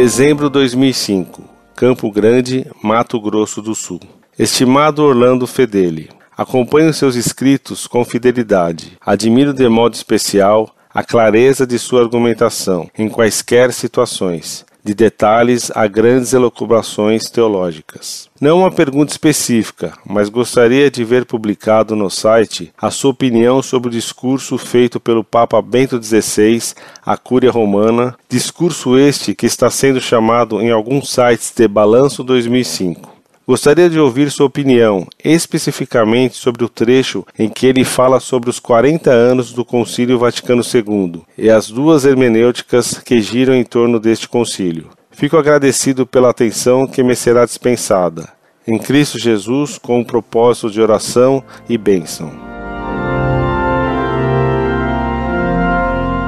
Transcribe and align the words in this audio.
Dezembro 0.00 0.48
2005. 0.48 1.42
Campo 1.74 2.08
Grande, 2.12 2.64
Mato 2.80 3.20
Grosso 3.20 3.60
do 3.60 3.74
Sul. 3.74 3.98
Estimado 4.38 5.02
Orlando 5.02 5.44
Fedeli, 5.44 6.08
acompanho 6.36 6.94
seus 6.94 7.16
escritos 7.16 7.88
com 7.88 8.04
fidelidade. 8.04 8.96
Admiro 9.04 9.52
de 9.52 9.68
modo 9.68 9.94
especial 9.94 10.72
a 10.94 11.02
clareza 11.02 11.66
de 11.66 11.80
sua 11.80 12.00
argumentação 12.00 12.88
em 12.96 13.08
quaisquer 13.08 13.72
situações 13.72 14.64
de 14.88 14.94
detalhes 14.94 15.70
a 15.74 15.86
grandes 15.86 16.32
elucubrações 16.32 17.28
teológicas. 17.28 18.30
Não 18.40 18.60
uma 18.60 18.70
pergunta 18.70 19.12
específica, 19.12 19.92
mas 20.02 20.30
gostaria 20.30 20.90
de 20.90 21.04
ver 21.04 21.26
publicado 21.26 21.94
no 21.94 22.08
site 22.08 22.72
a 22.80 22.90
sua 22.90 23.10
opinião 23.10 23.60
sobre 23.60 23.88
o 23.88 23.92
discurso 23.92 24.56
feito 24.56 24.98
pelo 24.98 25.22
Papa 25.22 25.60
Bento 25.60 26.02
XVI 26.02 26.72
à 27.04 27.18
Cúria 27.18 27.50
Romana, 27.50 28.16
discurso 28.30 28.96
este 28.96 29.34
que 29.34 29.44
está 29.44 29.68
sendo 29.68 30.00
chamado 30.00 30.58
em 30.58 30.70
alguns 30.70 31.10
sites 31.10 31.52
de 31.54 31.68
Balanço 31.68 32.24
2005. 32.24 33.17
Gostaria 33.48 33.88
de 33.88 33.98
ouvir 33.98 34.30
sua 34.30 34.44
opinião, 34.44 35.06
especificamente 35.24 36.36
sobre 36.36 36.62
o 36.66 36.68
trecho 36.68 37.24
em 37.38 37.48
que 37.48 37.66
ele 37.66 37.82
fala 37.82 38.20
sobre 38.20 38.50
os 38.50 38.60
40 38.60 39.10
anos 39.10 39.54
do 39.54 39.64
Concílio 39.64 40.18
Vaticano 40.18 40.60
II 40.62 41.22
e 41.38 41.48
as 41.48 41.70
duas 41.70 42.04
hermenêuticas 42.04 42.98
que 42.98 43.22
giram 43.22 43.54
em 43.54 43.64
torno 43.64 43.98
deste 43.98 44.28
concílio. 44.28 44.90
Fico 45.10 45.38
agradecido 45.38 46.06
pela 46.06 46.28
atenção 46.28 46.86
que 46.86 47.02
me 47.02 47.16
será 47.16 47.46
dispensada. 47.46 48.28
Em 48.66 48.78
Cristo 48.78 49.18
Jesus, 49.18 49.78
com 49.78 49.98
o 49.98 50.04
propósito 50.04 50.70
de 50.70 50.82
oração 50.82 51.42
e 51.66 51.78
bênção. 51.78 52.30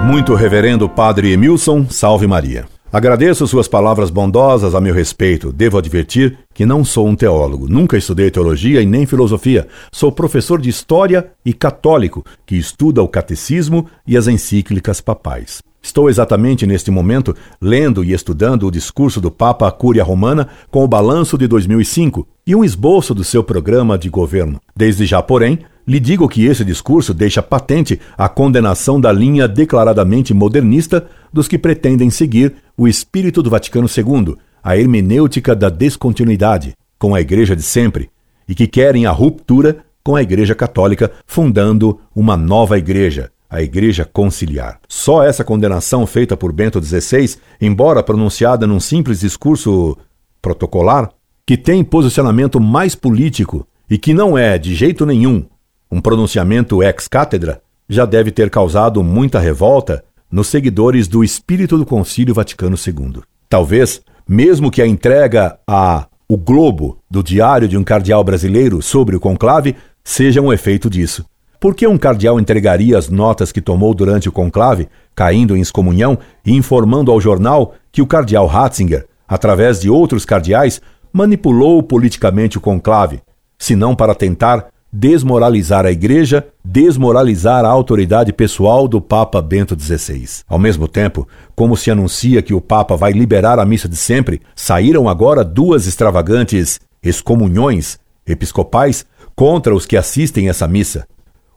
Muito 0.07 0.35
reverendo 0.35 0.89
Padre 0.89 1.33
Emilson, 1.33 1.85
salve 1.91 2.27
Maria. 2.27 2.80
Agradeço 2.93 3.47
suas 3.47 3.69
palavras 3.69 4.11
bondosas 4.11 4.75
a 4.75 4.81
meu 4.81 4.93
respeito. 4.93 5.53
Devo 5.53 5.79
advertir 5.79 6.37
que 6.53 6.67
não 6.67 6.85
sou 6.85 7.07
um 7.07 7.15
teólogo. 7.15 7.69
Nunca 7.69 7.97
estudei 7.97 8.33
teologia 8.33 8.83
e 8.83 8.87
nem 8.87 9.07
filosofia. 9.07 9.69
Sou 9.93 10.11
professor 10.11 10.61
de 10.61 10.71
história 10.71 11.31
e 11.45 11.53
católico 11.53 12.25
que 12.45 12.57
estuda 12.57 13.01
o 13.01 13.07
catecismo 13.07 13.87
e 14.05 14.17
as 14.17 14.27
encíclicas 14.27 15.01
papais. 15.01 15.63
Estou 15.83 16.11
exatamente 16.11 16.67
neste 16.67 16.91
momento 16.91 17.35
lendo 17.61 18.05
e 18.05 18.13
estudando 18.13 18.67
o 18.67 18.71
discurso 18.71 19.21
do 19.21 19.31
Papa 19.31 19.67
à 19.67 19.73
Cúria 19.73 20.05
Romana 20.05 20.49
com 20.71 20.85
o 20.85 20.89
balanço 20.89 21.39
de 21.39 21.47
2005 21.47 22.29
e 22.47 22.55
um 22.55 22.63
esboço 22.63 23.15
do 23.15 23.25
seu 23.25 23.43
programa 23.43 23.97
de 23.97 24.11
governo. 24.11 24.61
Desde 24.77 25.07
já, 25.07 25.23
porém, 25.23 25.61
lhe 25.87 25.99
digo 25.99 26.29
que 26.29 26.45
esse 26.45 26.65
discurso 26.65 27.15
deixa 27.15 27.43
patente 27.43 27.99
a 28.17 28.29
condenação 28.29 29.01
da 29.01 29.11
linha 29.11 29.49
declaradamente 29.49 30.35
modernista 30.35 31.07
dos 31.33 31.49
que 31.49 31.59
pretendem 31.59 32.11
seguir 32.11 32.55
o 32.77 32.87
espírito 32.87 33.43
do 33.43 33.51
Vaticano 33.51 33.89
II, 33.89 34.37
a 34.63 34.77
hermenêutica 34.77 35.57
da 35.57 35.71
descontinuidade, 35.71 36.75
com 36.99 37.15
a 37.15 37.21
Igreja 37.21 37.57
de 37.57 37.63
sempre, 37.63 38.11
e 38.47 38.55
que 38.55 38.67
querem 38.67 39.07
a 39.07 39.11
ruptura 39.11 39.79
com 40.05 40.15
a 40.15 40.23
Igreja 40.23 40.55
Católica, 40.55 41.11
fundando 41.27 41.99
uma 42.15 42.37
nova 42.37 42.79
Igreja, 42.79 43.31
a 43.51 43.61
Igreja 43.61 44.09
Conciliar. 44.11 44.79
Só 44.89 45.25
essa 45.25 45.43
condenação 45.43 46.07
feita 46.07 46.37
por 46.37 46.53
Bento 46.53 46.81
XVI, 46.81 47.37
embora 47.61 48.03
pronunciada 48.03 48.67
num 48.67 48.79
simples 48.79 49.21
discurso 49.21 49.99
protocolar, 50.41 51.11
que 51.45 51.57
tem 51.57 51.83
posicionamento 51.83 52.61
mais 52.61 52.95
político 52.95 53.67
e 53.91 53.99
que 53.99 54.15
não 54.15 54.39
é, 54.39 54.57
de 54.57 54.73
jeito 54.75 55.05
nenhum, 55.05 55.45
um 55.91 56.01
pronunciamento 56.01 56.81
ex-cátedra, 56.81 57.61
já 57.89 58.07
deve 58.07 58.31
ter 58.31 58.49
causado 58.49 59.03
muita 59.03 59.41
revolta 59.41 60.05
nos 60.31 60.47
seguidores 60.47 61.09
do 61.09 61.25
espírito 61.25 61.77
do 61.77 61.85
Concílio 61.85 62.33
Vaticano 62.33 62.77
II. 62.77 63.23
Talvez, 63.49 64.01
mesmo 64.29 64.71
que 64.71 64.81
a 64.81 64.87
entrega 64.87 65.59
a 65.67 66.07
O 66.29 66.37
Globo 66.37 66.99
do 67.11 67.21
Diário 67.21 67.67
de 67.67 67.77
um 67.77 67.83
Cardeal 67.83 68.23
Brasileiro 68.23 68.81
sobre 68.81 69.17
o 69.17 69.21
conclave 69.21 69.75
seja 70.05 70.41
um 70.41 70.53
efeito 70.53 70.89
disso. 70.89 71.25
Por 71.61 71.75
que 71.75 71.87
um 71.87 71.99
cardeal 71.99 72.41
entregaria 72.41 72.97
as 72.97 73.11
notas 73.11 73.53
que 73.53 73.61
tomou 73.61 73.93
durante 73.93 74.31
o 74.31 74.33
conclave, 74.33 74.89
caindo 75.15 75.55
em 75.55 75.61
excomunhão 75.61 76.19
e 76.45 76.57
informando 76.57 77.13
ao 77.13 77.21
jornal 77.21 77.75
que 77.93 78.01
o 78.01 78.07
cardeal 78.07 78.47
Ratzinger, 78.47 79.07
através 79.29 79.79
de 79.79 79.91
outros 79.91 80.25
cardeais, 80.25 80.81
manipulou 81.13 81.83
politicamente 81.83 82.57
o 82.57 82.63
conclave, 82.63 83.21
se 83.59 83.77
não 83.77 83.95
para 83.95 84.15
tentar 84.15 84.69
desmoralizar 84.91 85.85
a 85.85 85.93
Igreja, 85.93 86.47
desmoralizar 86.65 87.63
a 87.63 87.69
autoridade 87.69 88.33
pessoal 88.33 88.89
do 88.89 88.99
Papa 88.99 89.43
Bento 89.43 89.79
XVI. 89.79 90.43
Ao 90.49 90.59
mesmo 90.59 90.89
tempo, 90.89 91.29
como 91.55 91.77
se 91.77 91.91
anuncia 91.91 92.41
que 92.41 92.55
o 92.55 92.61
Papa 92.61 92.97
vai 92.97 93.13
liberar 93.13 93.59
a 93.59 93.67
missa 93.67 93.87
de 93.87 93.97
sempre, 93.97 94.41
saíram 94.57 95.11
agora 95.11 95.45
duas 95.45 95.87
extravagantes 95.87 96.81
excomunhões 97.03 97.99
episcopais 98.27 99.05
contra 99.37 99.75
os 99.75 99.85
que 99.85 99.99
assistem 99.99 100.49
essa 100.49 100.67
missa. 100.67 101.07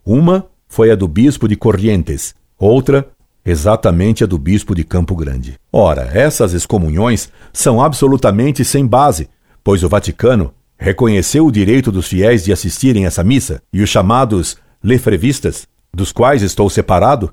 Uma 0.06 0.48
foi 0.68 0.92
a 0.92 0.96
do 0.96 1.08
bispo 1.08 1.48
de 1.48 1.56
Corrientes, 1.56 2.36
outra 2.60 3.08
exatamente 3.46 4.22
a 4.24 4.28
do 4.28 4.38
bispo 4.38 4.76
de 4.76 4.84
Campo 4.84 5.16
Grande. 5.16 5.56
Ora, 5.72 6.10
essas 6.14 6.52
excomunhões 6.52 7.30
são 7.54 7.82
absolutamente 7.82 8.66
sem 8.66 8.86
base, 8.86 9.30
pois 9.64 9.82
o 9.82 9.88
Vaticano 9.88 10.54
reconheceu 10.78 11.46
o 11.46 11.52
direito 11.52 11.90
dos 11.90 12.08
fiéis 12.08 12.44
de 12.44 12.52
assistirem 12.52 13.06
essa 13.06 13.24
missa 13.24 13.62
e 13.72 13.82
os 13.82 13.90
chamados 13.90 14.58
lefrevistas, 14.84 15.68
dos 15.94 16.12
quais 16.12 16.42
estou 16.42 16.70
separado, 16.70 17.32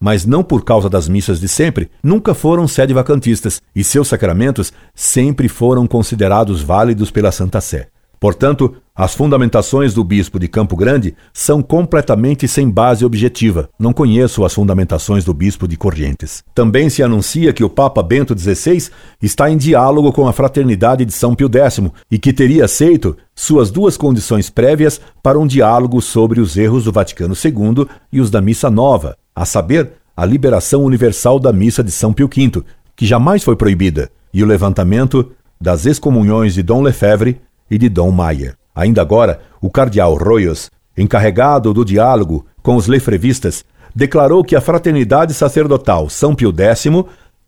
mas 0.00 0.24
não 0.24 0.42
por 0.42 0.64
causa 0.64 0.88
das 0.88 1.08
missas 1.08 1.38
de 1.38 1.48
sempre, 1.48 1.90
nunca 2.02 2.32
foram 2.32 2.66
sede 2.66 2.94
vacantistas 2.94 3.60
e 3.74 3.84
seus 3.84 4.08
sacramentos 4.08 4.72
sempre 4.94 5.48
foram 5.48 5.86
considerados 5.86 6.62
válidos 6.62 7.10
pela 7.10 7.30
Santa 7.30 7.60
Sé. 7.60 7.88
Portanto, 8.18 8.76
as 8.94 9.14
fundamentações 9.14 9.92
do 9.92 10.02
bispo 10.02 10.38
de 10.38 10.48
Campo 10.48 10.74
Grande 10.74 11.14
são 11.32 11.62
completamente 11.62 12.48
sem 12.48 12.70
base 12.70 13.04
objetiva. 13.04 13.68
Não 13.78 13.92
conheço 13.92 14.42
as 14.42 14.54
fundamentações 14.54 15.22
do 15.22 15.34
bispo 15.34 15.68
de 15.68 15.76
Corrientes. 15.76 16.42
Também 16.54 16.88
se 16.88 17.02
anuncia 17.02 17.52
que 17.52 17.62
o 17.62 17.68
Papa 17.68 18.02
Bento 18.02 18.38
XVI 18.38 18.88
está 19.20 19.50
em 19.50 19.58
diálogo 19.58 20.12
com 20.12 20.26
a 20.26 20.32
fraternidade 20.32 21.04
de 21.04 21.12
São 21.12 21.34
Pio 21.34 21.50
X 21.52 21.82
e 22.10 22.18
que 22.18 22.32
teria 22.32 22.64
aceito 22.64 23.16
suas 23.34 23.70
duas 23.70 23.98
condições 23.98 24.48
prévias 24.48 24.98
para 25.22 25.38
um 25.38 25.46
diálogo 25.46 26.00
sobre 26.00 26.40
os 26.40 26.56
erros 26.56 26.84
do 26.84 26.92
Vaticano 26.92 27.34
II 27.34 27.86
e 28.10 28.18
os 28.18 28.30
da 28.30 28.40
Missa 28.40 28.70
Nova, 28.70 29.14
a 29.34 29.44
saber, 29.44 29.92
a 30.16 30.24
liberação 30.24 30.82
universal 30.82 31.38
da 31.38 31.52
Missa 31.52 31.84
de 31.84 31.90
São 31.90 32.14
Pio 32.14 32.30
V, 32.34 32.64
que 32.96 33.04
jamais 33.04 33.44
foi 33.44 33.54
proibida, 33.54 34.10
e 34.32 34.42
o 34.42 34.46
levantamento 34.46 35.32
das 35.60 35.84
excomunhões 35.84 36.54
de 36.54 36.62
Dom 36.62 36.80
Lefebvre 36.82 37.40
e 37.70 37.78
de 37.78 37.88
Dom 37.88 38.10
Maier. 38.10 38.56
Ainda 38.74 39.00
agora, 39.00 39.40
o 39.60 39.70
cardeal 39.70 40.14
Royos, 40.14 40.70
encarregado 40.96 41.72
do 41.72 41.84
diálogo 41.84 42.46
com 42.62 42.76
os 42.76 42.86
lefrevistas, 42.86 43.64
declarou 43.94 44.44
que 44.44 44.54
a 44.54 44.60
fraternidade 44.60 45.32
sacerdotal 45.32 46.10
São 46.10 46.34
Pio 46.34 46.54
X 46.56 46.86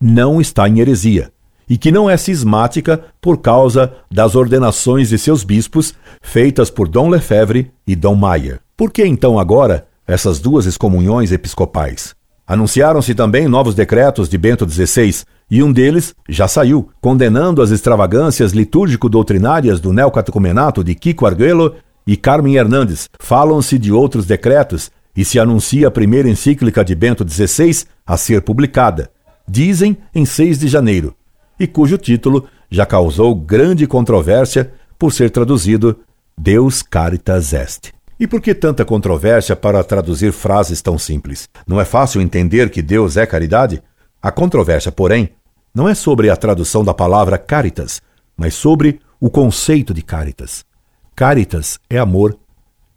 não 0.00 0.40
está 0.40 0.68
em 0.68 0.80
heresia 0.80 1.30
e 1.68 1.76
que 1.76 1.92
não 1.92 2.08
é 2.08 2.16
cismática 2.16 3.04
por 3.20 3.38
causa 3.38 3.92
das 4.10 4.34
ordenações 4.34 5.10
de 5.10 5.18
seus 5.18 5.44
bispos 5.44 5.94
feitas 6.22 6.70
por 6.70 6.88
Dom 6.88 7.10
Lefebvre 7.10 7.70
e 7.86 7.94
Dom 7.94 8.14
Maier. 8.14 8.60
Por 8.76 8.90
que 8.90 9.04
então 9.04 9.38
agora 9.38 9.86
essas 10.06 10.38
duas 10.38 10.64
excomunhões 10.64 11.30
episcopais? 11.30 12.14
Anunciaram-se 12.46 13.14
também 13.14 13.46
novos 13.46 13.74
decretos 13.74 14.28
de 14.28 14.38
Bento 14.38 14.66
XVI, 14.66 15.24
e 15.50 15.62
um 15.62 15.72
deles 15.72 16.14
já 16.28 16.46
saiu, 16.46 16.90
condenando 17.00 17.62
as 17.62 17.70
extravagâncias 17.70 18.52
litúrgico-doutrinárias 18.52 19.80
do 19.80 19.92
neocatecumenato 19.92 20.84
de 20.84 20.94
Kiko 20.94 21.26
Arguello 21.26 21.74
e 22.06 22.16
Carmen 22.16 22.56
Hernandes. 22.56 23.08
Falam-se 23.18 23.78
de 23.78 23.92
outros 23.92 24.26
decretos 24.26 24.90
e 25.16 25.24
se 25.24 25.38
anuncia 25.38 25.88
a 25.88 25.90
primeira 25.90 26.28
encíclica 26.28 26.84
de 26.84 26.94
Bento 26.94 27.28
XVI 27.28 27.84
a 28.06 28.16
ser 28.16 28.42
publicada, 28.42 29.10
dizem 29.48 29.96
em 30.14 30.24
6 30.24 30.58
de 30.58 30.68
janeiro, 30.68 31.14
e 31.58 31.66
cujo 31.66 31.98
título 31.98 32.46
já 32.70 32.86
causou 32.86 33.34
grande 33.34 33.86
controvérsia 33.86 34.70
por 34.98 35.12
ser 35.12 35.30
traduzido 35.30 35.98
Deus 36.36 36.82
Caritas 36.82 37.52
Est. 37.52 37.92
E 38.20 38.26
por 38.26 38.40
que 38.40 38.54
tanta 38.54 38.84
controvérsia 38.84 39.56
para 39.56 39.82
traduzir 39.82 40.32
frases 40.32 40.82
tão 40.82 40.98
simples? 40.98 41.48
Não 41.66 41.80
é 41.80 41.84
fácil 41.84 42.20
entender 42.20 42.68
que 42.68 42.82
Deus 42.82 43.16
é 43.16 43.24
caridade? 43.24 43.82
A 44.20 44.32
controvérsia, 44.32 44.90
porém, 44.90 45.30
não 45.78 45.88
é 45.88 45.94
sobre 45.94 46.28
a 46.28 46.36
tradução 46.36 46.82
da 46.82 46.92
palavra 46.92 47.38
caritas, 47.38 48.02
mas 48.36 48.52
sobre 48.52 48.98
o 49.20 49.30
conceito 49.30 49.94
de 49.94 50.02
caritas. 50.02 50.64
Caritas 51.14 51.78
é 51.88 52.00
amor, 52.00 52.36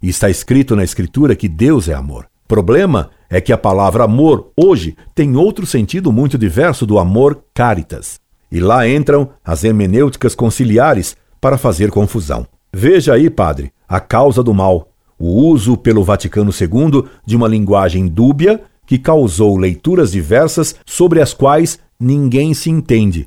e 0.01 0.09
está 0.09 0.31
escrito 0.31 0.75
na 0.75 0.83
Escritura 0.83 1.35
que 1.35 1.47
Deus 1.47 1.87
é 1.87 1.93
amor. 1.93 2.25
Problema 2.47 3.11
é 3.29 3.39
que 3.39 3.53
a 3.53 3.57
palavra 3.57 4.05
amor 4.05 4.51
hoje 4.57 4.97
tem 5.13 5.35
outro 5.35 5.63
sentido 5.63 6.11
muito 6.11 6.39
diverso 6.39 6.87
do 6.87 6.97
amor 6.97 7.43
caritas. 7.53 8.19
E 8.51 8.59
lá 8.59 8.89
entram 8.89 9.29
as 9.45 9.63
hermenêuticas 9.63 10.33
conciliares 10.33 11.15
para 11.39 11.59
fazer 11.59 11.91
confusão. 11.91 12.47
Veja 12.73 13.13
aí, 13.13 13.29
padre, 13.29 13.71
a 13.87 13.99
causa 13.99 14.41
do 14.41 14.55
mal, 14.55 14.89
o 15.19 15.27
uso 15.27 15.77
pelo 15.77 16.03
Vaticano 16.03 16.49
II 16.49 17.03
de 17.23 17.35
uma 17.35 17.47
linguagem 17.47 18.07
dúbia 18.07 18.59
que 18.91 18.97
causou 18.97 19.55
leituras 19.55 20.11
diversas 20.11 20.75
sobre 20.85 21.21
as 21.21 21.33
quais 21.33 21.79
ninguém 21.97 22.53
se 22.53 22.69
entende, 22.69 23.25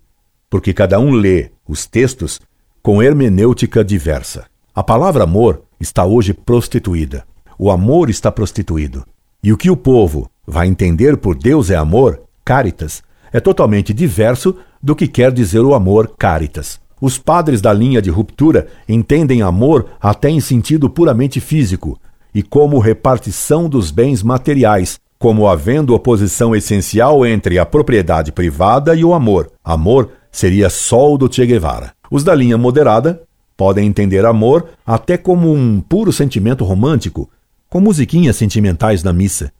porque 0.51 0.75
cada 0.75 1.01
um 1.01 1.13
lê 1.13 1.53
os 1.67 1.87
textos 1.87 2.39
com 2.83 3.03
hermenêutica 3.03 3.83
diversa. 3.83 4.45
A 4.75 4.83
palavra 4.83 5.25
amor 5.25 5.63
está 5.81 6.05
hoje 6.05 6.35
prostituída. 6.35 7.25
O 7.59 7.71
amor 7.71 8.11
está 8.11 8.31
prostituído. 8.31 9.07
E 9.43 9.55
o 9.55 9.57
que 9.57 9.71
o 9.71 9.77
povo 9.77 10.29
vai 10.47 10.67
entender 10.67 11.17
por 11.17 11.35
Deus 11.35 11.71
é 11.71 11.77
amor, 11.77 12.21
caritas, 12.45 13.03
é 13.33 13.41
totalmente 13.41 13.95
diverso 13.95 14.55
do 14.83 14.95
que 14.95 15.09
quer 15.09 15.33
dizer 15.33 15.61
o 15.61 15.73
amor 15.73 16.13
caritas. 16.19 16.79
Os 17.01 17.17
padres 17.17 17.63
da 17.63 17.73
linha 17.73 18.03
de 18.03 18.11
ruptura 18.11 18.69
entendem 18.87 19.41
amor 19.41 19.87
até 19.99 20.29
em 20.29 20.41
sentido 20.41 20.91
puramente 20.91 21.41
físico 21.41 21.99
e 22.35 22.43
como 22.43 22.79
repartição 22.81 23.67
dos 23.67 23.91
bens 23.91 24.23
materiais, 24.23 25.01
como 25.25 25.49
havendo 25.49 25.95
oposição 25.95 26.55
essencial 26.55 27.25
entre 27.25 27.59
a 27.59 27.65
propriedade 27.65 28.31
privada 28.31 28.95
e 28.95 29.03
o 29.03 29.15
amor. 29.15 29.51
Amor 29.65 30.11
seria 30.31 30.69
sol 30.69 31.17
do 31.17 31.33
Che 31.33 31.47
Guevara. 31.47 31.95
Os 32.11 32.23
da 32.23 32.35
linha 32.35 32.59
moderada 32.59 33.23
podem 33.57 33.87
entender 33.87 34.27
amor 34.27 34.69
até 34.87 35.17
como 35.17 35.51
um 35.51 35.81
puro 35.81 36.13
sentimento 36.13 36.63
romântico, 36.63 37.27
com 37.71 37.81
musiquinhas 37.81 38.37
sentimentais 38.37 39.03
na 39.03 39.15
missa, 39.15 39.51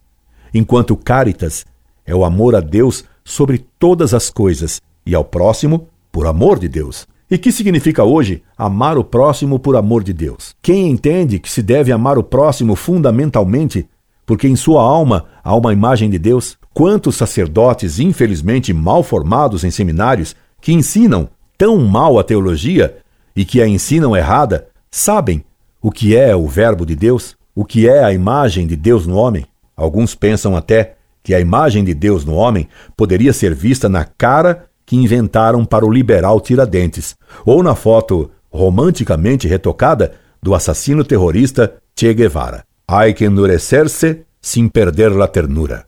enquanto 0.53 0.95
caritas 0.95 1.65
é 2.05 2.13
o 2.13 2.23
amor 2.23 2.55
a 2.55 2.59
Deus 2.59 3.03
sobre 3.23 3.65
todas 3.79 4.13
as 4.13 4.29
coisas 4.29 4.79
e 5.03 5.15
ao 5.15 5.25
próximo 5.25 5.87
por 6.11 6.27
amor 6.27 6.59
de 6.59 6.67
Deus. 6.67 7.07
E 7.27 7.39
que 7.39 7.51
significa 7.51 8.03
hoje 8.03 8.43
amar 8.55 8.99
o 8.99 9.03
próximo 9.03 9.57
por 9.57 9.75
amor 9.75 10.03
de 10.03 10.13
Deus? 10.13 10.55
Quem 10.61 10.91
entende 10.91 11.39
que 11.39 11.51
se 11.51 11.63
deve 11.63 11.91
amar 11.91 12.19
o 12.19 12.23
próximo 12.23 12.75
fundamentalmente 12.75 13.89
porque 14.25 14.47
em 14.47 14.55
sua 14.55 14.81
alma 14.81 15.25
há 15.43 15.55
uma 15.55 15.73
imagem 15.73 16.09
de 16.09 16.17
Deus? 16.17 16.57
Quantos 16.73 17.15
sacerdotes, 17.15 17.99
infelizmente 17.99 18.73
mal 18.73 19.03
formados 19.03 19.63
em 19.63 19.71
seminários, 19.71 20.35
que 20.59 20.73
ensinam 20.73 21.29
tão 21.57 21.77
mal 21.77 22.19
a 22.19 22.23
teologia 22.23 22.97
e 23.35 23.45
que 23.45 23.61
a 23.61 23.67
ensinam 23.67 24.15
errada, 24.15 24.67
sabem 24.89 25.43
o 25.81 25.91
que 25.91 26.15
é 26.15 26.35
o 26.35 26.47
Verbo 26.47 26.85
de 26.85 26.95
Deus? 26.95 27.35
O 27.53 27.63
que 27.63 27.87
é 27.87 28.03
a 28.03 28.11
imagem 28.11 28.67
de 28.67 28.75
Deus 28.75 29.05
no 29.05 29.15
homem? 29.15 29.45
Alguns 29.77 30.15
pensam 30.15 30.55
até 30.55 30.95
que 31.23 31.33
a 31.33 31.39
imagem 31.39 31.83
de 31.83 31.93
Deus 31.93 32.25
no 32.25 32.33
homem 32.35 32.67
poderia 32.97 33.31
ser 33.31 33.53
vista 33.53 33.87
na 33.87 34.03
cara 34.03 34.65
que 34.85 34.95
inventaram 34.95 35.63
para 35.63 35.85
o 35.85 35.91
liberal 35.91 36.41
Tiradentes, 36.41 37.15
ou 37.45 37.63
na 37.63 37.75
foto 37.75 38.29
romanticamente 38.51 39.47
retocada 39.47 40.13
do 40.41 40.53
assassino 40.53 41.03
terrorista 41.03 41.75
Che 41.95 42.13
Guevara. 42.13 42.64
Hay 42.87 43.15
que 43.15 43.25
endurecer-se 43.25 44.25
sem 44.39 44.69
perder 44.69 45.11
la 45.11 45.27
ternura. 45.27 45.87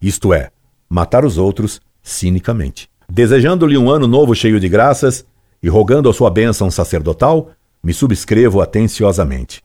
Isto 0.00 0.34
é, 0.34 0.50
matar 0.88 1.24
os 1.24 1.38
outros 1.38 1.80
cinicamente. 2.02 2.90
Desejando-lhe 3.08 3.78
um 3.78 3.90
ano 3.90 4.06
novo 4.06 4.34
cheio 4.34 4.60
de 4.60 4.68
graças 4.68 5.24
e 5.62 5.68
rogando 5.68 6.10
a 6.10 6.12
sua 6.12 6.30
bênção 6.30 6.70
sacerdotal, 6.70 7.52
me 7.82 7.94
subscrevo 7.94 8.60
atenciosamente. 8.60 9.62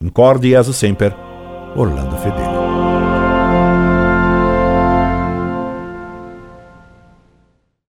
Incorde 0.00 0.50
Jesus 0.50 0.76
Semper, 0.76 1.14
Orlando 1.74 2.16
Fedeli. 2.18 2.91